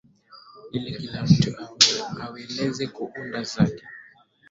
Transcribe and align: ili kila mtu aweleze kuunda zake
ili 0.71 0.91
kila 0.97 1.21
mtu 1.23 1.55
aweleze 2.21 2.87
kuunda 2.87 3.43
zake 3.43 3.87